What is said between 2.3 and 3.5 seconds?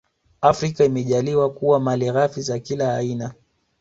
za kila aina